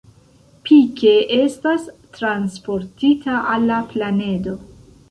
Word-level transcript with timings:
Pike 0.69 1.13
estas 1.35 1.85
transportita 2.17 3.39
al 3.55 3.71
la 3.75 3.83
planedo. 3.95 4.61